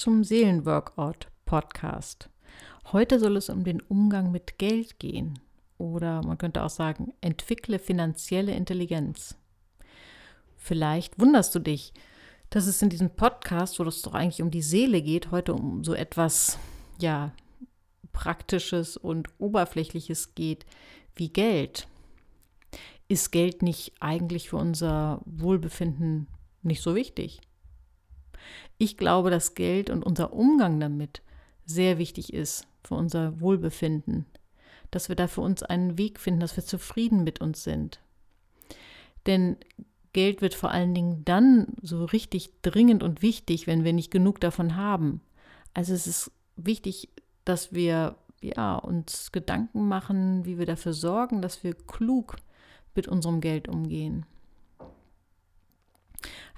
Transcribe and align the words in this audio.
zum 0.00 0.24
Seelenworkout 0.24 1.28
Podcast. 1.44 2.30
Heute 2.90 3.20
soll 3.20 3.36
es 3.36 3.50
um 3.50 3.64
den 3.64 3.82
Umgang 3.82 4.32
mit 4.32 4.56
Geld 4.56 4.98
gehen 4.98 5.38
oder 5.76 6.22
man 6.24 6.38
könnte 6.38 6.62
auch 6.62 6.70
sagen, 6.70 7.12
entwickle 7.20 7.78
finanzielle 7.78 8.52
Intelligenz. 8.52 9.36
Vielleicht 10.56 11.20
wunderst 11.20 11.54
du 11.54 11.58
dich, 11.58 11.92
dass 12.48 12.66
es 12.66 12.80
in 12.80 12.88
diesem 12.88 13.10
Podcast, 13.10 13.78
wo 13.78 13.82
es 13.82 14.00
doch 14.00 14.14
eigentlich 14.14 14.40
um 14.40 14.50
die 14.50 14.62
Seele 14.62 15.02
geht, 15.02 15.32
heute 15.32 15.52
um 15.52 15.84
so 15.84 15.92
etwas, 15.92 16.58
ja, 16.98 17.32
Praktisches 18.14 18.96
und 18.96 19.28
Oberflächliches 19.36 20.34
geht 20.34 20.64
wie 21.14 21.28
Geld. 21.28 21.86
Ist 23.06 23.32
Geld 23.32 23.60
nicht 23.60 23.92
eigentlich 24.00 24.48
für 24.48 24.56
unser 24.56 25.20
Wohlbefinden 25.26 26.26
nicht 26.62 26.80
so 26.80 26.94
wichtig? 26.94 27.42
Ich 28.78 28.96
glaube, 28.96 29.30
dass 29.30 29.54
Geld 29.54 29.90
und 29.90 30.04
unser 30.04 30.32
Umgang 30.32 30.80
damit 30.80 31.22
sehr 31.66 31.98
wichtig 31.98 32.32
ist 32.32 32.66
für 32.82 32.94
unser 32.94 33.40
Wohlbefinden, 33.40 34.26
dass 34.90 35.08
wir 35.08 35.16
da 35.16 35.28
für 35.28 35.40
uns 35.42 35.62
einen 35.62 35.98
Weg 35.98 36.18
finden, 36.18 36.40
dass 36.40 36.56
wir 36.56 36.64
zufrieden 36.64 37.24
mit 37.24 37.40
uns 37.40 37.62
sind. 37.62 38.00
Denn 39.26 39.56
Geld 40.12 40.42
wird 40.42 40.54
vor 40.54 40.70
allen 40.70 40.94
Dingen 40.94 41.24
dann 41.24 41.74
so 41.82 42.04
richtig 42.04 42.50
dringend 42.62 43.02
und 43.02 43.22
wichtig, 43.22 43.66
wenn 43.66 43.84
wir 43.84 43.92
nicht 43.92 44.10
genug 44.10 44.40
davon 44.40 44.76
haben. 44.76 45.20
Also 45.74 45.94
es 45.94 46.06
ist 46.06 46.32
wichtig, 46.56 47.08
dass 47.44 47.72
wir 47.72 48.16
ja, 48.42 48.76
uns 48.76 49.32
Gedanken 49.32 49.86
machen, 49.86 50.44
wie 50.44 50.58
wir 50.58 50.66
dafür 50.66 50.92
sorgen, 50.92 51.42
dass 51.42 51.62
wir 51.62 51.74
klug 51.74 52.36
mit 52.94 53.06
unserem 53.06 53.40
Geld 53.40 53.68
umgehen. 53.68 54.26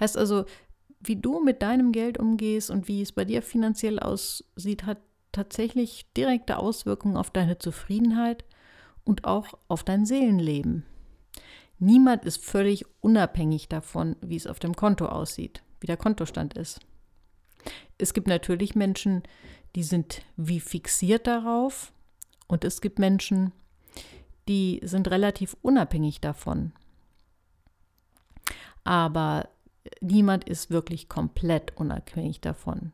Heißt 0.01 0.17
also, 0.17 0.45
wie 1.05 1.17
du 1.17 1.41
mit 1.41 1.63
deinem 1.63 1.93
Geld 1.93 2.19
umgehst 2.19 2.71
und 2.71 2.89
wie 2.89 3.03
es 3.03 3.13
bei 3.13 3.25
dir 3.25 3.43
finanziell 3.43 3.99
aussieht, 3.99 4.85
hat 4.85 4.99
tatsächlich 5.33 6.07
direkte 6.17 6.59
Auswirkungen 6.59 7.17
auf 7.17 7.31
deine 7.31 7.59
Zufriedenheit 7.59 8.45
und 9.05 9.25
auch 9.25 9.59
auf 9.69 9.83
dein 9.83 10.07
Seelenleben. 10.07 10.85
Niemand 11.79 12.25
ist 12.25 12.45
völlig 12.45 12.85
unabhängig 13.01 13.69
davon, 13.69 14.15
wie 14.21 14.37
es 14.37 14.47
auf 14.47 14.61
dem 14.61 14.77
Konto 14.77 15.07
aussieht, 15.07 15.63
wie 15.81 15.89
der 15.89 15.97
Kontostand 15.97 16.55
ist. 16.55 16.81
Es 17.99 18.15
gibt 18.15 18.29
natürlich 18.29 18.75
Menschen, 18.75 19.23
die 19.75 19.83
sind 19.83 20.23
wie 20.37 20.61
fixiert 20.61 21.27
darauf 21.27 21.93
und 22.47 22.65
es 22.65 22.81
gibt 22.81 22.99
Menschen, 22.99 23.53
die 24.49 24.81
sind 24.85 25.11
relativ 25.11 25.57
unabhängig 25.63 26.21
davon. 26.21 26.73
Aber 28.85 29.49
niemand 30.01 30.49
ist 30.49 30.71
wirklich 30.71 31.09
komplett 31.09 31.77
unabhängig 31.77 32.41
davon. 32.41 32.93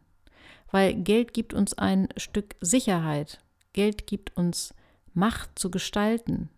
Weil 0.71 0.95
Geld 0.95 1.33
gibt 1.33 1.55
uns 1.55 1.75
ein 1.75 2.09
Stück 2.17 2.57
Sicherheit. 2.61 3.41
Geld 3.73 4.07
gibt 4.07 4.37
uns 4.37 4.75
Macht 5.15 5.59
zu 5.59 5.71
gestalten. 5.71 6.51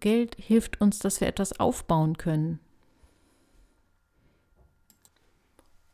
Geld 0.00 0.36
hilft 0.38 0.80
uns, 0.80 0.98
dass 0.98 1.20
wir 1.20 1.28
etwas 1.28 1.58
aufbauen 1.58 2.18
können. 2.18 2.60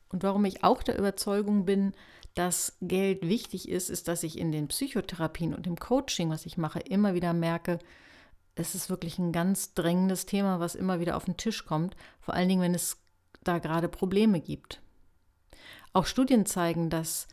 Und 0.09 0.23
warum 0.23 0.45
ich 0.45 0.65
auch 0.65 0.83
der 0.83 0.99
Überzeugung 0.99 1.65
bin, 1.65 1.93
dass 2.35 2.77
Geld 2.81 3.27
wichtig 3.29 3.69
ist, 3.69 3.91
ist, 3.91 4.09
dass 4.09 4.23
ich 4.23 4.39
in 4.39 4.53
den 4.53 4.69
Psychotherapien 4.69 5.55
und 5.55 5.67
im 5.67 5.77
Coaching, 5.77 6.31
was 6.31 6.47
ich 6.47 6.57
mache, 6.57 6.81
immer 6.81 7.15
wieder 7.15 7.33
merke, 7.33 7.79
es 8.55 8.75
ist 8.75 8.91
wirklich 8.91 9.19
ein 9.19 9.33
ganz 9.33 9.75
drängendes 9.75 10.27
Thema, 10.27 10.61
was 10.61 10.75
immer 10.75 11.01
wieder 11.01 11.17
auf 11.17 11.25
den 11.25 11.37
Tisch 11.37 11.65
kommt, 11.65 11.97
vor 12.21 12.35
allen 12.35 12.49
Dingen, 12.49 12.63
wenn 12.63 12.75
es 12.75 12.99
da 13.43 13.59
gerade 13.59 13.89
Probleme 13.89 14.41
gibt. 14.41 14.81
Auch 15.93 16.07
Studien 16.07 16.47
zeigen, 16.47 16.91
dass 16.91 17.29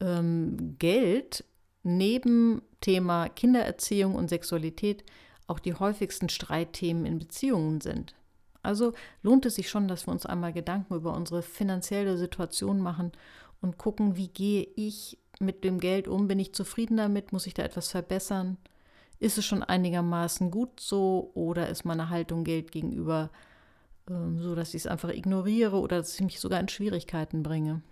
ähm, 0.00 0.76
Geld 0.78 1.44
neben 1.82 2.62
Thema 2.80 3.28
Kindererziehung 3.28 4.14
und 4.14 4.28
Sexualität 4.28 5.04
auch 5.46 5.58
die 5.58 5.74
häufigsten 5.74 6.28
Streitthemen 6.28 7.06
in 7.06 7.18
Beziehungen 7.18 7.80
sind. 7.80 8.14
Also 8.62 8.92
lohnt 9.22 9.46
es 9.46 9.54
sich 9.54 9.70
schon, 9.70 9.88
dass 9.88 10.06
wir 10.06 10.12
uns 10.12 10.26
einmal 10.26 10.52
Gedanken 10.52 10.94
über 10.94 11.14
unsere 11.14 11.42
finanzielle 11.42 12.18
Situation 12.18 12.80
machen 12.80 13.12
und 13.60 13.78
gucken, 13.78 14.16
wie 14.16 14.28
gehe 14.28 14.68
ich 14.76 15.18
mit 15.40 15.64
dem 15.64 15.80
Geld 15.80 16.08
um? 16.08 16.28
Bin 16.28 16.38
ich 16.38 16.54
zufrieden 16.54 16.98
damit? 16.98 17.32
Muss 17.32 17.46
ich 17.46 17.54
da 17.54 17.62
etwas 17.62 17.88
verbessern? 17.88 18.58
Ist 19.20 19.38
es 19.38 19.44
schon 19.44 19.62
einigermaßen 19.62 20.50
gut 20.50 20.80
so 20.80 21.30
oder 21.34 21.68
ist 21.68 21.84
meine 21.84 22.08
Haltung 22.08 22.42
Geld 22.42 22.72
gegenüber 22.72 23.30
äh, 24.08 24.12
so, 24.38 24.54
dass 24.54 24.70
ich 24.70 24.82
es 24.82 24.86
einfach 24.86 25.10
ignoriere 25.10 25.78
oder 25.78 25.98
dass 25.98 26.14
ich 26.14 26.22
mich 26.22 26.40
sogar 26.40 26.58
in 26.58 26.68
Schwierigkeiten 26.68 27.42
bringe? 27.42 27.82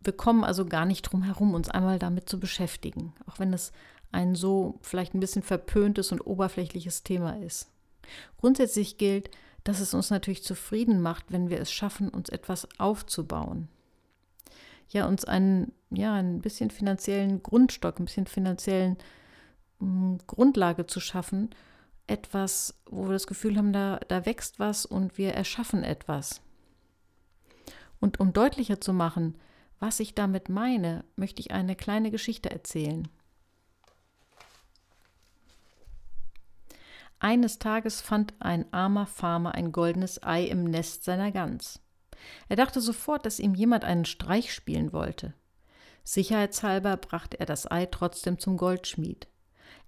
Wir 0.00 0.12
kommen 0.12 0.44
also 0.44 0.66
gar 0.66 0.84
nicht 0.84 1.02
drum 1.02 1.22
herum, 1.22 1.54
uns 1.54 1.70
einmal 1.70 1.98
damit 1.98 2.28
zu 2.28 2.38
beschäftigen, 2.38 3.14
auch 3.26 3.38
wenn 3.38 3.52
es 3.52 3.72
ein 4.10 4.34
so 4.34 4.78
vielleicht 4.82 5.14
ein 5.14 5.20
bisschen 5.20 5.42
verpöntes 5.42 6.12
und 6.12 6.20
oberflächliches 6.20 7.02
Thema 7.04 7.42
ist. 7.42 7.70
Grundsätzlich 8.38 8.98
gilt, 8.98 9.30
dass 9.64 9.80
es 9.80 9.94
uns 9.94 10.10
natürlich 10.10 10.42
zufrieden 10.42 11.00
macht, 11.00 11.26
wenn 11.30 11.48
wir 11.48 11.60
es 11.60 11.72
schaffen, 11.72 12.08
uns 12.08 12.28
etwas 12.28 12.68
aufzubauen. 12.78 13.68
Ja, 14.92 15.06
uns 15.06 15.24
einen, 15.24 15.72
ja, 15.90 16.14
ein 16.14 16.40
bisschen 16.40 16.70
finanziellen 16.70 17.42
Grundstock, 17.42 17.98
ein 17.98 18.04
bisschen 18.04 18.26
finanziellen 18.26 18.98
mh, 19.78 20.18
Grundlage 20.26 20.86
zu 20.86 21.00
schaffen. 21.00 21.50
Etwas, 22.06 22.78
wo 22.86 23.06
wir 23.06 23.12
das 23.12 23.26
Gefühl 23.26 23.56
haben, 23.56 23.72
da, 23.72 24.00
da 24.08 24.26
wächst 24.26 24.58
was 24.58 24.84
und 24.84 25.16
wir 25.16 25.32
erschaffen 25.32 25.82
etwas. 25.82 26.42
Und 28.00 28.20
um 28.20 28.34
deutlicher 28.34 28.80
zu 28.80 28.92
machen, 28.92 29.38
was 29.78 29.98
ich 29.98 30.14
damit 30.14 30.48
meine, 30.48 31.04
möchte 31.16 31.40
ich 31.40 31.52
eine 31.52 31.74
kleine 31.74 32.10
Geschichte 32.10 32.50
erzählen. 32.50 33.08
Eines 37.18 37.58
Tages 37.58 38.00
fand 38.00 38.34
ein 38.40 38.70
armer 38.74 39.06
Farmer 39.06 39.54
ein 39.54 39.72
goldenes 39.72 40.22
Ei 40.22 40.44
im 40.44 40.64
Nest 40.64 41.04
seiner 41.04 41.30
Gans. 41.30 41.80
Er 42.48 42.56
dachte 42.56 42.80
sofort, 42.80 43.26
dass 43.26 43.38
ihm 43.38 43.54
jemand 43.54 43.84
einen 43.84 44.04
Streich 44.04 44.52
spielen 44.52 44.92
wollte. 44.92 45.34
Sicherheitshalber 46.04 46.96
brachte 46.96 47.38
er 47.38 47.46
das 47.46 47.70
Ei 47.70 47.86
trotzdem 47.86 48.38
zum 48.38 48.56
Goldschmied. 48.56 49.28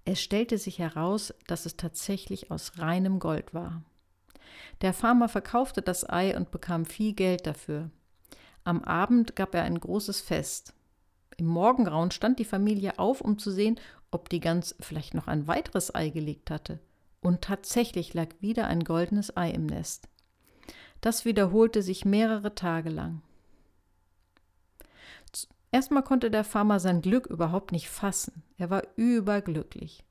Es 0.05 0.21
stellte 0.21 0.57
sich 0.57 0.79
heraus, 0.79 1.33
dass 1.47 1.65
es 1.65 1.77
tatsächlich 1.77 2.51
aus 2.51 2.77
reinem 2.77 3.19
Gold 3.19 3.53
war. 3.53 3.83
Der 4.81 4.93
Farmer 4.93 5.29
verkaufte 5.29 5.81
das 5.81 6.07
Ei 6.09 6.35
und 6.35 6.51
bekam 6.51 6.85
viel 6.85 7.13
Geld 7.13 7.45
dafür. 7.47 7.89
Am 8.63 8.83
Abend 8.83 9.35
gab 9.35 9.53
er 9.55 9.63
ein 9.63 9.79
großes 9.79 10.21
Fest. 10.21 10.73
Im 11.37 11.47
Morgengrauen 11.47 12.11
stand 12.11 12.39
die 12.39 12.45
Familie 12.45 12.97
auf, 12.97 13.21
um 13.21 13.37
zu 13.37 13.51
sehen, 13.51 13.79
ob 14.11 14.29
die 14.29 14.39
Gans 14.39 14.75
vielleicht 14.79 15.13
noch 15.13 15.27
ein 15.27 15.47
weiteres 15.47 15.93
Ei 15.93 16.09
gelegt 16.09 16.49
hatte 16.49 16.79
und 17.25 17.41
tatsächlich 17.41 18.13
lag 18.13 18.27
wieder 18.39 18.67
ein 18.67 18.83
goldenes 18.83 19.35
Ei 19.35 19.49
im 19.49 19.65
Nest. 19.65 20.07
Das 21.05 21.23
wiederholte 21.23 21.83
sich 21.83 22.03
mehrere 22.03 22.55
Tage 22.55 22.89
lang. 22.89 23.21
Erstmal 25.71 26.01
konnte 26.01 26.31
der 26.31 26.43
Farmer 26.43 26.79
sein 26.79 27.01
Glück 27.03 27.27
überhaupt 27.27 27.71
nicht 27.71 27.89
fassen. 27.89 28.41
Er 28.57 28.71
war 28.71 28.81
überglücklich. 28.95 30.03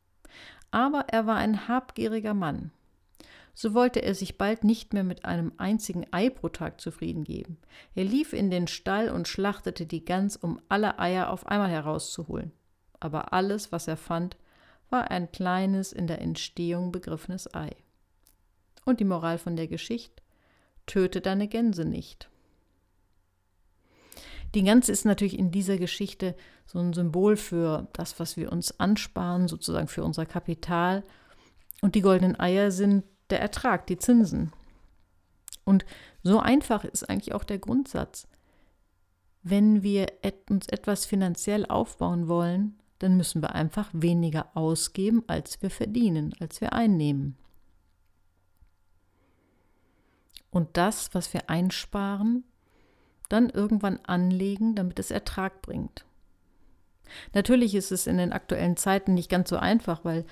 Aber 0.70 1.06
er 1.08 1.26
war 1.26 1.34
ein 1.34 1.66
habgieriger 1.66 2.32
Mann. 2.32 2.70
So 3.54 3.74
wollte 3.74 4.02
er 4.02 4.14
sich 4.14 4.38
bald 4.38 4.62
nicht 4.62 4.92
mehr 4.92 5.02
mit 5.02 5.24
einem 5.24 5.52
einzigen 5.56 6.06
Ei 6.12 6.30
pro 6.30 6.48
Tag 6.48 6.80
zufrieden 6.80 7.24
geben. 7.24 7.58
Er 7.96 8.04
lief 8.04 8.32
in 8.32 8.52
den 8.52 8.68
Stall 8.68 9.08
und 9.08 9.26
schlachtete 9.26 9.86
die 9.86 10.04
Gans, 10.04 10.36
um 10.36 10.60
alle 10.68 11.00
Eier 11.00 11.30
auf 11.30 11.48
einmal 11.48 11.70
herauszuholen. 11.70 12.52
Aber 13.00 13.32
alles, 13.32 13.72
was 13.72 13.88
er 13.88 13.96
fand, 13.96 14.36
war 14.90 15.10
ein 15.10 15.32
kleines, 15.32 15.92
in 15.92 16.06
der 16.06 16.22
Entstehung 16.22 16.92
begriffenes 16.92 17.52
Ei. 17.52 17.72
Und 18.84 19.00
die 19.00 19.04
Moral 19.04 19.38
von 19.38 19.56
der 19.56 19.66
Geschichte? 19.66 20.22
Töte 20.86 21.20
deine 21.20 21.48
Gänse 21.48 21.84
nicht. 21.84 22.28
Die 24.54 24.62
Gans 24.62 24.88
ist 24.88 25.04
natürlich 25.04 25.38
in 25.38 25.50
dieser 25.50 25.78
Geschichte 25.78 26.36
so 26.66 26.78
ein 26.78 26.92
Symbol 26.92 27.36
für 27.36 27.88
das, 27.92 28.20
was 28.20 28.36
wir 28.36 28.52
uns 28.52 28.78
ansparen, 28.78 29.48
sozusagen 29.48 29.88
für 29.88 30.04
unser 30.04 30.26
Kapital. 30.26 31.02
Und 31.82 31.96
die 31.96 32.02
goldenen 32.02 32.38
Eier 32.38 32.70
sind 32.70 33.04
der 33.30 33.40
Ertrag, 33.40 33.86
die 33.88 33.98
Zinsen. 33.98 34.52
Und 35.64 35.84
so 36.22 36.38
einfach 36.38 36.84
ist 36.84 37.08
eigentlich 37.08 37.34
auch 37.34 37.44
der 37.44 37.58
Grundsatz. 37.58 38.28
Wenn 39.42 39.82
wir 39.82 40.06
uns 40.48 40.68
etwas 40.68 41.04
finanziell 41.04 41.66
aufbauen 41.66 42.28
wollen, 42.28 42.78
dann 43.00 43.16
müssen 43.16 43.42
wir 43.42 43.54
einfach 43.54 43.90
weniger 43.92 44.56
ausgeben, 44.56 45.24
als 45.26 45.60
wir 45.62 45.70
verdienen, 45.70 46.34
als 46.38 46.60
wir 46.60 46.72
einnehmen. 46.72 47.36
Und 50.54 50.68
das, 50.74 51.12
was 51.12 51.34
wir 51.34 51.50
einsparen, 51.50 52.44
dann 53.28 53.50
irgendwann 53.50 53.98
anlegen, 54.06 54.76
damit 54.76 55.00
es 55.00 55.10
Ertrag 55.10 55.62
bringt. 55.62 56.04
Natürlich 57.32 57.74
ist 57.74 57.90
es 57.90 58.06
in 58.06 58.18
den 58.18 58.32
aktuellen 58.32 58.76
Zeiten 58.76 59.14
nicht 59.14 59.28
ganz 59.28 59.50
so 59.50 59.56
einfach, 59.56 60.04
weil 60.04 60.24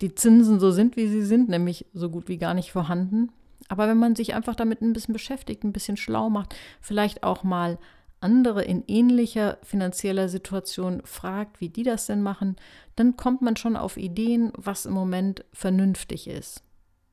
die 0.00 0.14
Zinsen 0.14 0.60
so 0.60 0.70
sind, 0.70 0.96
wie 0.96 1.08
sie 1.08 1.20
sind, 1.20 1.50
nämlich 1.50 1.84
so 1.92 2.08
gut 2.08 2.26
wie 2.26 2.38
gar 2.38 2.54
nicht 2.54 2.72
vorhanden. 2.72 3.30
Aber 3.68 3.86
wenn 3.86 3.98
man 3.98 4.16
sich 4.16 4.34
einfach 4.34 4.54
damit 4.54 4.80
ein 4.80 4.94
bisschen 4.94 5.12
beschäftigt, 5.12 5.62
ein 5.62 5.74
bisschen 5.74 5.98
schlau 5.98 6.30
macht, 6.30 6.56
vielleicht 6.80 7.22
auch 7.22 7.42
mal 7.42 7.78
andere 8.20 8.64
in 8.64 8.82
ähnlicher 8.86 9.58
finanzieller 9.62 10.30
Situation 10.30 11.02
fragt, 11.04 11.60
wie 11.60 11.68
die 11.68 11.82
das 11.82 12.06
denn 12.06 12.22
machen, 12.22 12.56
dann 12.94 13.18
kommt 13.18 13.42
man 13.42 13.56
schon 13.56 13.76
auf 13.76 13.98
Ideen, 13.98 14.52
was 14.56 14.86
im 14.86 14.94
Moment 14.94 15.44
vernünftig 15.52 16.28
ist. 16.28 16.62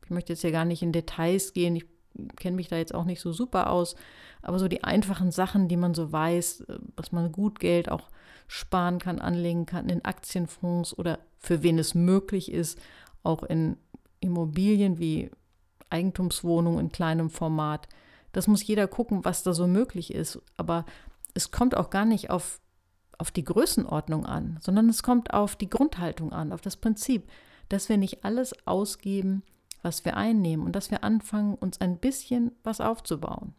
Ich 0.06 0.12
möchte 0.12 0.32
jetzt 0.32 0.42
hier 0.42 0.54
gar 0.54 0.64
nicht 0.64 0.82
in 0.82 0.94
Details 0.94 1.52
gehen, 1.52 1.76
ich 1.76 1.93
kenne 2.36 2.56
mich 2.56 2.68
da 2.68 2.78
jetzt 2.78 2.94
auch 2.94 3.06
nicht 3.06 3.22
so 3.22 3.32
super 3.32 3.70
aus, 3.70 3.96
aber 4.42 4.60
so 4.60 4.68
die 4.68 4.84
einfachen 4.84 5.32
Sachen, 5.32 5.68
die 5.68 5.78
man 5.78 5.94
so 5.94 6.12
weiß, 6.12 6.66
dass 6.96 7.12
man 7.12 7.32
gut 7.32 7.60
Geld 7.60 7.90
auch 7.90 8.10
sparen 8.48 9.00
kann, 9.00 9.20
anlegen 9.20 9.66
kann 9.66 9.90
in 9.90 10.06
Aktienfonds 10.06 10.98
oder 10.98 11.20
für 11.40 11.64
wen 11.64 11.80
es 11.80 11.96
möglich 11.96 12.52
ist, 12.52 12.80
auch 13.24 13.44
in 13.44 13.78
Immobilien 14.20 15.00
wie 15.00 15.32
Eigentumswohnungen 15.90 16.80
in 16.80 16.92
kleinem 16.92 17.30
Format. 17.30 17.88
Das 18.32 18.48
muss 18.48 18.66
jeder 18.66 18.88
gucken, 18.88 19.26
was 19.26 19.44
da 19.44 19.54
so 19.54 19.68
möglich 19.68 20.14
ist. 20.14 20.42
Aber 20.58 20.86
es 21.34 21.52
kommt 21.52 21.76
auch 21.76 21.90
gar 21.90 22.06
nicht 22.06 22.30
auf, 22.30 22.60
auf 23.18 23.32
die 23.32 23.44
Größenordnung 23.44 24.26
an, 24.26 24.58
sondern 24.62 24.90
es 24.90 25.04
kommt 25.04 25.34
auf 25.34 25.56
die 25.56 25.70
Grundhaltung 25.70 26.34
an, 26.34 26.52
auf 26.52 26.62
das 26.62 26.78
Prinzip, 26.78 27.30
dass 27.70 27.90
wir 27.90 27.98
nicht 27.98 28.26
alles 28.26 28.54
ausgeben, 28.66 29.44
was 29.84 30.06
wir 30.06 30.18
einnehmen 30.18 30.66
und 30.66 30.76
dass 30.76 30.90
wir 30.90 31.04
anfangen, 31.04 31.54
uns 31.56 31.80
ein 31.80 31.98
bisschen 31.98 32.52
was 32.64 32.82
aufzubauen. 32.82 33.54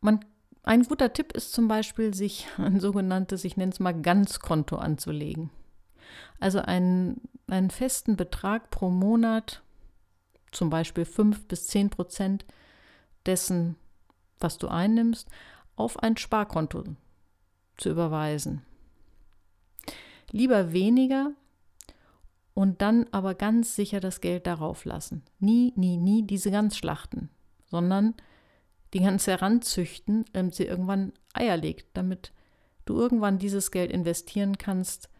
Man, 0.00 0.24
ein 0.64 0.82
guter 0.82 1.12
Tipp 1.12 1.32
ist 1.32 1.52
zum 1.52 1.68
Beispiel, 1.68 2.12
sich 2.12 2.46
ein 2.58 2.80
sogenanntes, 2.80 3.44
ich 3.44 3.56
nenne 3.56 3.72
es 3.72 3.80
mal 3.80 3.92
Ganzkonto 3.92 4.76
anzulegen. 4.76 5.50
Also 6.40 6.58
einen, 6.58 7.22
einen 7.46 7.70
festen 7.70 8.16
Betrag 8.16 8.70
pro 8.70 8.90
Monat, 8.90 9.62
zum 10.50 10.68
Beispiel 10.68 11.06
5 11.06 11.46
bis 11.46 11.68
10 11.68 11.90
Prozent 11.90 12.44
dessen, 13.24 13.76
was 14.40 14.58
du 14.58 14.68
einnimmst, 14.68 15.28
auf 15.76 16.02
ein 16.02 16.16
Sparkonto 16.16 16.84
zu 17.78 17.88
überweisen. 17.88 18.62
Lieber 20.30 20.72
weniger 20.72 21.32
und 22.62 22.80
dann 22.80 23.06
aber 23.10 23.34
ganz 23.34 23.74
sicher 23.74 23.98
das 23.98 24.20
Geld 24.20 24.46
darauf 24.46 24.84
lassen. 24.84 25.24
Nie, 25.40 25.72
nie, 25.74 25.96
nie 25.96 26.22
diese 26.22 26.52
Ganzschlachten, 26.52 27.28
sondern 27.64 28.14
die 28.94 29.00
ganz 29.00 29.26
heranzüchten, 29.26 30.26
damit 30.32 30.54
sie 30.54 30.66
irgendwann 30.66 31.12
Eier 31.34 31.56
legt, 31.56 31.88
damit 31.94 32.30
du 32.84 32.94
irgendwann 32.94 33.40
dieses 33.40 33.72
Geld 33.72 33.90
investieren 33.90 34.58
kannst 34.58 35.10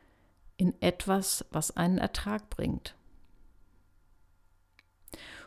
in 0.56 0.80
etwas, 0.80 1.44
was 1.50 1.76
einen 1.76 1.98
Ertrag 1.98 2.48
bringt. 2.48 2.94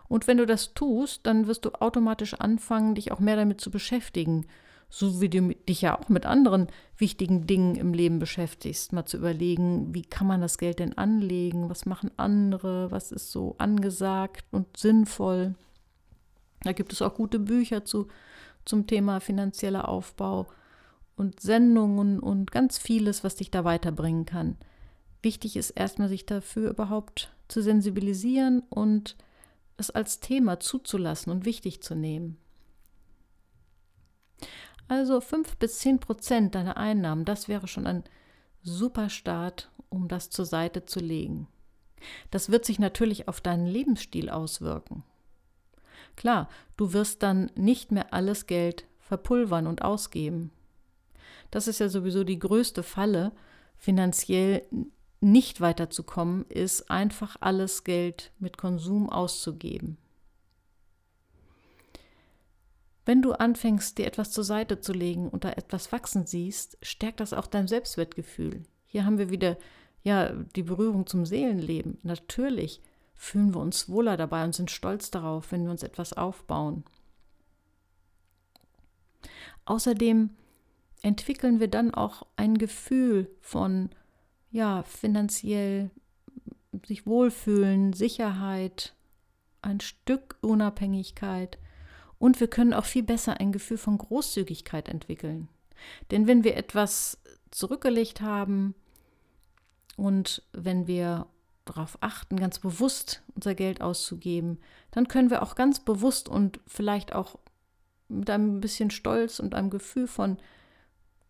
Und 0.09 0.27
wenn 0.27 0.36
du 0.36 0.45
das 0.45 0.74
tust, 0.74 1.25
dann 1.25 1.47
wirst 1.47 1.63
du 1.63 1.71
automatisch 1.75 2.33
anfangen, 2.33 2.95
dich 2.95 3.13
auch 3.13 3.21
mehr 3.21 3.38
damit 3.38 3.62
zu 3.62 3.71
beschäftigen, 3.71 4.47
so 4.95 5.19
wie 5.19 5.27
du 5.27 5.53
dich 5.68 5.81
ja 5.81 6.00
auch 6.00 6.07
mit 6.07 6.25
anderen 6.25 6.68
wichtigen 6.97 7.45
Dingen 7.45 7.75
im 7.75 7.94
Leben 7.94 8.18
beschäftigst, 8.18 8.94
mal 8.94 9.06
zu 9.06 9.18
überlegen, 9.18 9.94
wie 9.94 10.03
kann 10.03 10.25
man 10.25 10.39
das 10.39 10.57
Geld 10.57 10.80
denn 10.80 10.97
anlegen, 10.97 11.69
was 11.69 11.86
machen 11.86 12.12
andere, 12.15 12.92
was 12.92 13.12
ist 13.12 13.30
so 13.30 13.56
angesagt 13.57 14.45
und 14.51 14.77
sinnvoll. 14.77 15.56
Da 16.62 16.71
gibt 16.71 16.94
es 16.94 17.01
auch 17.01 17.13
gute 17.13 17.39
Bücher 17.39 17.83
zu, 17.83 18.07
zum 18.63 18.88
Thema 18.88 19.19
finanzieller 19.19 19.89
Aufbau 19.89 20.47
und 21.18 21.42
Sendungen 21.42 22.21
und 22.21 22.53
ganz 22.53 22.77
vieles, 22.77 23.21
was 23.25 23.36
dich 23.36 23.51
da 23.51 23.65
weiterbringen 23.65 24.25
kann. 24.25 24.56
Wichtig 25.21 25.57
ist 25.57 25.71
erstmal, 25.71 26.07
sich 26.07 26.25
dafür 26.25 26.69
überhaupt 26.69 27.33
zu 27.50 27.62
sensibilisieren 27.62 28.63
und 28.69 29.18
es 29.75 29.92
als 29.92 30.21
Thema 30.21 30.62
zuzulassen 30.62 31.33
und 31.33 31.44
wichtig 31.44 31.83
zu 31.83 31.95
nehmen. 31.95 32.38
Also 34.87 35.19
5 35.19 35.57
bis 35.57 35.79
10 35.79 35.99
Prozent 35.99 36.55
deiner 36.55 36.77
Einnahmen, 36.77 37.25
das 37.25 37.47
wäre 37.47 37.67
schon 37.67 37.87
ein 37.87 38.03
super 38.61 39.09
Start, 39.09 39.71
um 39.89 40.07
das 40.07 40.29
zur 40.29 40.45
Seite 40.45 40.85
zu 40.85 40.99
legen. 40.99 41.47
Das 42.31 42.49
wird 42.49 42.65
sich 42.65 42.79
natürlich 42.79 43.27
auf 43.27 43.41
deinen 43.41 43.65
Lebensstil 43.65 44.29
auswirken. 44.29 45.03
Klar, 46.15 46.49
du 46.77 46.93
wirst 46.93 47.23
dann 47.23 47.51
nicht 47.55 47.91
mehr 47.91 48.13
alles 48.13 48.47
Geld 48.47 48.85
verpulvern 48.99 49.67
und 49.67 49.81
ausgeben. 49.81 50.51
Das 51.51 51.67
ist 51.67 51.79
ja 51.79 51.89
sowieso 51.89 52.23
die 52.23 52.39
größte 52.39 52.83
Falle, 52.83 53.31
finanziell 53.77 54.65
nicht 55.19 55.61
weiterzukommen, 55.61 56.45
ist 56.49 56.89
einfach 56.89 57.37
alles 57.39 57.83
Geld 57.83 58.31
mit 58.39 58.57
Konsum 58.57 59.09
auszugeben. 59.09 59.97
Wenn 63.06 63.22
du 63.22 63.34
anfängst, 63.34 63.98
dir 63.98 64.07
etwas 64.07 64.31
zur 64.31 64.44
Seite 64.44 64.81
zu 64.81 64.92
legen 64.92 65.30
und 65.30 65.44
da 65.44 65.52
etwas 65.52 65.92
wachsen 65.92 66.25
siehst, 66.25 66.78
stärkt 66.81 67.19
das 67.19 67.34
auch 67.34 67.46
dein 67.46 67.68
Selbstwertgefühl. 67.68 68.63
Hier 68.88 69.06
haben 69.06 69.19
wir 69.19 69.30
wieder 69.30 69.57
ja 70.02 70.31
die 70.56 70.63
Berührung 70.63 71.06
zum 71.06 71.25
Seelenleben. 71.25 72.00
Natürlich 72.02 72.81
fühlen 73.13 73.54
wir 73.54 73.62
uns 73.62 73.90
wohler 73.90 74.18
dabei 74.18 74.44
und 74.44 74.56
sind 74.56 74.72
stolz 74.72 75.12
darauf, 75.12 75.52
wenn 75.52 75.63
wir 75.63 75.72
uns 75.72 75.84
etwas 75.84 76.13
aufbauen. 76.13 76.84
Außerdem 79.66 80.31
entwickeln 81.02 81.60
wir 81.60 81.68
dann 81.68 81.94
auch 81.94 82.25
ein 82.36 82.57
Gefühl 82.57 83.30
von 83.40 83.90
ja, 84.52 84.84
finanziell 84.84 85.92
sich 86.86 87.06
wohlfühlen, 87.06 87.94
Sicherheit, 87.94 88.96
ein 89.62 89.80
Stück 89.80 90.38
Unabhängigkeit 90.42 91.57
und 92.25 92.39
wir 92.39 92.48
können 92.48 92.74
auch 92.74 92.86
viel 92.86 93.04
besser 93.04 93.39
ein 93.39 93.51
Gefühl 93.51 93.77
von 93.77 94.00
Großzügigkeit 94.00 94.89
entwickeln. 94.89 95.48
Denn 96.10 96.25
wenn 96.25 96.44
wir 96.44 96.57
etwas 96.57 97.19
zurückgelegt 97.51 98.19
haben 98.19 98.74
und 99.95 100.42
wenn 100.51 100.88
wir 100.88 101.27
darauf 101.66 102.00
achten, 102.01 102.38
ganz 102.38 102.57
bewusst 102.57 103.22
unser 103.36 103.54
Geld 103.54 103.80
auszugeben, 103.80 104.57
dann 104.89 105.07
können 105.07 105.30
wir 105.30 105.44
auch 105.44 105.54
ganz 105.54 105.80
bewusst 105.80 106.27
und 106.27 106.60
vielleicht 106.66 107.13
auch 107.13 107.38
mit 108.07 108.28
einem 108.31 108.60
bisschen 108.60 108.89
Stolz 108.89 109.39
und 109.39 109.54
einem 109.54 109.69
Gefühl 109.69 110.07
von 110.07 110.38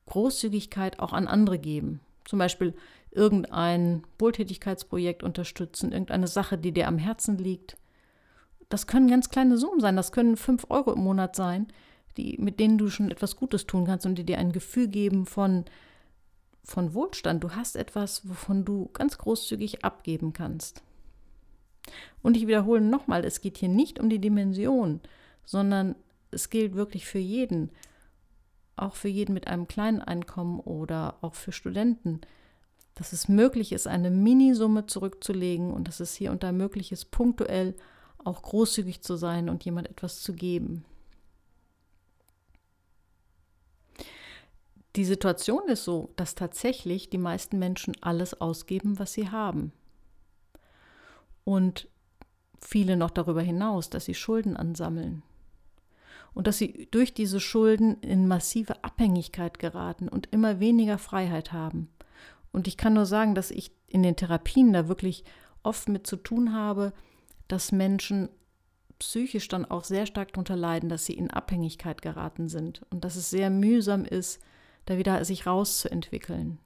Großzügigkeit 0.06 1.00
auch 1.00 1.12
an 1.12 1.28
andere 1.28 1.60
geben. 1.60 2.00
Zum 2.24 2.40
Beispiel 2.40 2.74
irgendein 3.12 4.04
Wohltätigkeitsprojekt 4.18 5.24
unterstützen, 5.24 5.92
irgendeine 5.92 6.30
Sache, 6.30 6.58
die 6.58 6.72
dir 6.72 6.88
am 6.88 7.00
Herzen 7.00 7.38
liegt. 7.38 7.76
Das 8.70 8.88
können 8.88 9.10
ganz 9.10 9.30
kleine 9.30 9.58
Summen 9.58 9.80
sein, 9.80 9.96
das 9.96 10.12
können 10.12 10.38
fünf 10.38 10.66
Euro 10.70 10.94
im 10.94 11.04
Monat 11.04 11.36
sein, 11.36 11.68
die, 12.18 12.38
mit 12.40 12.60
denen 12.60 12.78
du 12.78 12.90
schon 12.90 13.12
etwas 13.12 13.36
Gutes 13.36 13.68
tun 13.68 13.86
kannst 13.86 14.06
und 14.06 14.16
die 14.16 14.26
dir 14.26 14.38
ein 14.38 14.52
Gefühl 14.52 14.88
geben 14.88 15.26
von, 15.26 15.66
von 16.64 16.94
Wohlstand. 16.94 17.44
Du 17.44 17.52
hast 17.52 17.76
etwas, 17.76 18.28
wovon 18.28 18.66
du 18.66 18.90
ganz 18.94 19.18
großzügig 19.18 19.84
abgeben 19.84 20.34
kannst. 20.34 20.82
Und 22.24 22.36
ich 22.36 22.48
wiederhole 22.48 22.82
nochmal, 22.82 23.24
es 23.24 23.42
geht 23.42 23.58
hier 23.58 23.70
nicht 23.70 24.00
um 24.00 24.10
die 24.10 24.20
Dimension, 24.20 25.02
sondern 25.46 25.96
es 26.32 26.50
gilt 26.50 26.74
wirklich 26.74 27.06
für 27.06 27.20
jeden, 27.20 27.70
auch 28.76 28.96
für 28.96 29.10
jeden 29.10 29.34
mit 29.34 29.48
einem 29.48 29.68
kleinen 29.68 30.02
Einkommen 30.02 30.60
oder 30.60 31.18
auch 31.22 31.36
für 31.36 31.52
Studenten 31.52 32.22
dass 32.96 33.12
es 33.12 33.28
möglich 33.28 33.74
ist, 33.74 33.88
eine 33.88 34.10
Minisumme 34.10 34.88
zurückzulegen 34.88 35.72
und 35.72 35.88
dass 35.88 36.00
es 36.00 36.16
hier 36.16 36.32
unter 36.32 36.52
möglich 36.54 36.94
ist, 36.94 37.12
punktuell 37.12 37.76
auch 38.26 38.42
großzügig 38.42 39.02
zu 39.02 39.16
sein 39.16 39.50
und 39.50 39.64
jemand 39.66 39.90
etwas 39.90 40.22
zu 40.22 40.34
geben. 40.34 40.86
Die 44.96 45.06
Situation 45.06 45.68
ist 45.68 45.84
so, 45.84 46.14
dass 46.16 46.36
tatsächlich 46.36 47.10
die 47.10 47.18
meisten 47.18 47.60
Menschen 47.60 47.96
alles 48.02 48.40
ausgeben, 48.40 48.98
was 48.98 49.12
sie 49.12 49.30
haben. 49.30 49.74
Und 51.44 51.90
viele 52.60 52.96
noch 52.96 53.12
darüber 53.12 53.42
hinaus, 53.42 53.90
dass 53.90 54.06
sie 54.06 54.16
Schulden 54.16 54.56
ansammeln. 54.56 55.22
Und 56.34 56.48
dass 56.48 56.58
sie 56.58 56.88
durch 56.92 57.14
diese 57.14 57.40
Schulden 57.40 58.00
in 58.02 58.28
massive 58.28 58.84
Abhängigkeit 58.84 59.60
geraten 59.60 60.08
und 60.08 60.28
immer 60.32 60.60
weniger 60.60 60.98
Freiheit 60.98 61.52
haben. 61.52 61.90
Und 62.52 62.68
ich 62.68 62.78
kann 62.78 62.94
nur 62.94 63.06
sagen, 63.06 63.36
dass 63.36 63.52
ich 63.52 63.72
in 63.88 64.02
den 64.02 64.16
Therapien 64.16 64.72
da 64.72 64.88
wirklich 64.88 65.26
oft 65.62 65.90
mit 65.90 66.08
zu 66.08 66.16
tun 66.16 66.54
habe, 66.54 66.94
dass 67.48 67.72
Menschen 67.72 68.30
psychisch 69.00 69.48
dann 69.48 69.66
auch 69.66 69.84
sehr 69.84 70.06
stark 70.06 70.34
darunter 70.34 70.56
leiden, 70.56 70.90
dass 70.90 71.06
sie 71.06 71.14
in 71.14 71.32
Abhängigkeit 71.32 72.02
geraten 72.02 72.48
sind 72.50 72.82
und 72.90 73.04
dass 73.04 73.16
es 73.16 73.30
sehr 73.30 73.50
mühsam 73.50 74.06
ist, 74.06 74.42
da 74.86 74.98
wieder 74.98 75.24
sich 75.26 75.46
rauszuentwickeln. 75.46 76.60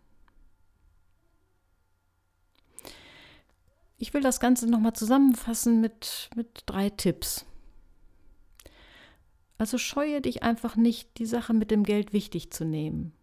Ich 3.98 4.14
will 4.14 4.22
das 4.22 4.40
Ganze 4.40 4.68
nochmal 4.70 4.94
zusammenfassen 4.94 5.82
mit, 5.82 6.30
mit 6.36 6.64
drei 6.66 6.90
Tipps. 6.90 7.46
Also 9.58 9.78
scheue 9.78 10.22
dich 10.22 10.42
einfach 10.42 10.78
nicht, 10.78 11.18
die 11.18 11.26
Sache 11.26 11.54
mit 11.54 11.70
dem 11.70 11.84
Geld 11.84 12.14
wichtig 12.14 12.52
zu 12.52 12.64
nehmen. 12.64 13.14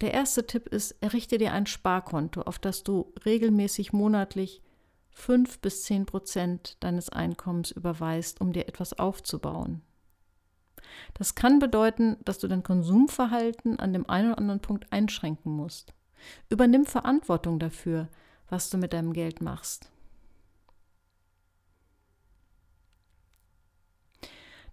Der 0.00 0.12
erste 0.12 0.48
Tipp 0.48 0.66
ist, 0.68 0.96
errichte 1.00 1.38
dir 1.38 1.52
ein 1.52 1.66
Sparkonto, 1.66 2.42
auf 2.42 2.58
das 2.58 2.82
du 2.82 3.12
regelmäßig 3.24 3.92
monatlich 3.92 4.60
fünf 5.12 5.58
bis 5.60 5.84
zehn 5.84 6.06
Prozent 6.06 6.76
deines 6.80 7.08
Einkommens 7.08 7.70
überweist, 7.70 8.40
um 8.40 8.52
dir 8.52 8.66
etwas 8.68 8.98
aufzubauen. 8.98 9.82
Das 11.14 11.34
kann 11.34 11.58
bedeuten, 11.58 12.16
dass 12.24 12.38
du 12.38 12.48
dein 12.48 12.62
Konsumverhalten 12.62 13.78
an 13.78 13.92
dem 13.92 14.08
einen 14.08 14.32
oder 14.32 14.38
anderen 14.38 14.60
Punkt 14.60 14.92
einschränken 14.92 15.52
musst. 15.52 15.94
Übernimm 16.48 16.86
Verantwortung 16.86 17.58
dafür, 17.58 18.08
was 18.48 18.70
du 18.70 18.78
mit 18.78 18.92
deinem 18.92 19.12
Geld 19.12 19.40
machst. 19.40 19.90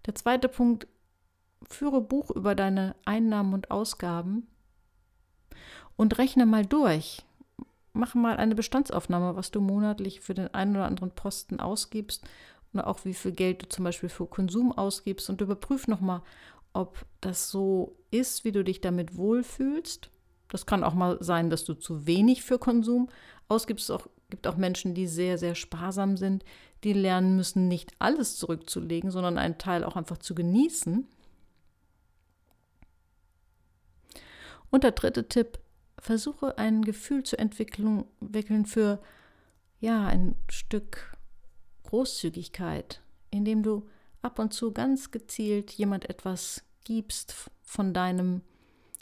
Der 0.06 0.14
zweite 0.14 0.48
Punkt, 0.48 0.86
führe 1.68 2.00
Buch 2.00 2.30
über 2.30 2.54
deine 2.54 2.96
Einnahmen 3.04 3.54
und 3.54 3.70
Ausgaben 3.70 4.46
und 5.96 6.18
rechne 6.18 6.46
mal 6.46 6.64
durch. 6.64 7.24
Mach 7.92 8.14
mal 8.14 8.36
eine 8.36 8.54
Bestandsaufnahme, 8.54 9.36
was 9.36 9.50
du 9.50 9.60
monatlich 9.60 10.20
für 10.20 10.34
den 10.34 10.52
einen 10.54 10.76
oder 10.76 10.86
anderen 10.86 11.10
Posten 11.10 11.60
ausgibst 11.60 12.24
und 12.72 12.80
auch 12.80 13.04
wie 13.04 13.14
viel 13.14 13.32
Geld 13.32 13.62
du 13.62 13.68
zum 13.68 13.84
Beispiel 13.84 14.08
für 14.08 14.26
Konsum 14.26 14.72
ausgibst 14.72 15.28
und 15.28 15.40
überprüf 15.40 15.88
nochmal, 15.88 16.22
ob 16.72 17.04
das 17.20 17.50
so 17.50 17.96
ist, 18.10 18.44
wie 18.44 18.52
du 18.52 18.62
dich 18.62 18.80
damit 18.80 19.16
wohlfühlst. 19.16 20.10
Das 20.48 20.66
kann 20.66 20.84
auch 20.84 20.94
mal 20.94 21.18
sein, 21.20 21.50
dass 21.50 21.64
du 21.64 21.74
zu 21.74 22.06
wenig 22.06 22.42
für 22.42 22.58
Konsum 22.58 23.08
ausgibst. 23.48 23.90
Es 23.90 24.02
gibt 24.30 24.46
auch 24.46 24.56
Menschen, 24.56 24.94
die 24.94 25.06
sehr, 25.06 25.38
sehr 25.38 25.54
sparsam 25.54 26.16
sind, 26.16 26.44
die 26.84 26.92
lernen 26.92 27.36
müssen, 27.36 27.68
nicht 27.68 27.92
alles 27.98 28.36
zurückzulegen, 28.36 29.10
sondern 29.10 29.38
einen 29.38 29.58
Teil 29.58 29.84
auch 29.84 29.96
einfach 29.96 30.18
zu 30.18 30.34
genießen. 30.34 31.06
Und 34.70 34.84
der 34.84 34.92
dritte 34.92 35.28
Tipp, 35.28 35.59
versuche 36.00 36.58
ein 36.58 36.82
Gefühl 36.82 37.22
zu 37.22 37.38
entwickeln 37.38 38.66
für 38.66 39.00
ja, 39.80 40.06
ein 40.06 40.34
Stück 40.48 41.16
Großzügigkeit, 41.84 43.00
indem 43.30 43.62
du 43.62 43.88
ab 44.22 44.38
und 44.38 44.52
zu 44.52 44.72
ganz 44.72 45.10
gezielt 45.10 45.72
jemand 45.72 46.08
etwas 46.08 46.62
gibst 46.84 47.34
von 47.62 47.94
deinem 47.94 48.42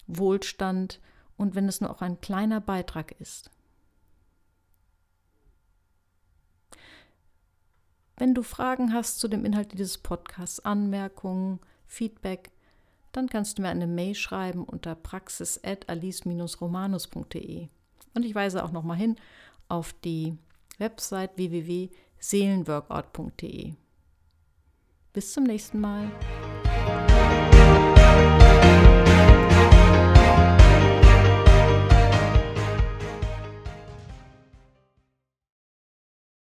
Wohlstand 0.06 1.00
und 1.36 1.54
wenn 1.54 1.68
es 1.68 1.80
nur 1.80 1.90
auch 1.90 2.02
ein 2.02 2.20
kleiner 2.20 2.60
Beitrag 2.60 3.12
ist. 3.20 3.50
Wenn 8.16 8.34
du 8.34 8.42
Fragen 8.42 8.92
hast 8.92 9.20
zu 9.20 9.28
dem 9.28 9.44
Inhalt 9.44 9.72
dieses 9.72 9.98
Podcasts, 9.98 10.58
Anmerkungen, 10.60 11.60
Feedback, 11.86 12.50
dann 13.12 13.28
kannst 13.28 13.58
du 13.58 13.62
mir 13.62 13.68
eine 13.68 13.86
Mail 13.86 14.14
schreiben 14.14 14.64
unter 14.64 14.94
praxis.alice-romanus.de. 14.94 17.68
Und 18.14 18.24
ich 18.24 18.34
weise 18.34 18.64
auch 18.64 18.72
nochmal 18.72 18.96
hin 18.96 19.16
auf 19.68 19.92
die 19.92 20.38
Website 20.78 21.36
www.seelenworkout.de. 21.36 23.74
Bis 25.12 25.32
zum 25.32 25.44
nächsten 25.44 25.80
Mal. 25.80 26.10